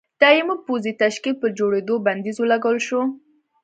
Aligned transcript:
دایمي 0.21 0.55
پوځي 0.65 0.91
تشکیل 1.03 1.35
پر 1.41 1.49
جوړېدو 1.59 1.95
بندیز 2.05 2.37
ولګول 2.39 2.77
شو. 2.87 3.01